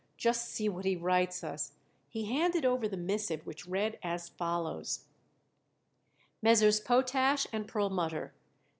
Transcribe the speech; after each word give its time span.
"Just 0.17 0.49
see 0.49 0.67
what 0.67 0.83
he 0.85 0.95
writes 0.95 1.43
us." 1.43 1.73
He 2.09 2.25
handed 2.25 2.65
over 2.65 2.87
the 2.87 2.97
missive, 2.97 3.45
which 3.45 3.67
read 3.67 3.99
as 4.01 4.29
follows: 4.29 5.05
MESSRS. 6.41 6.79
POTASH 6.79 7.45
& 7.61 7.67
PERLMUTTER. 7.67 8.33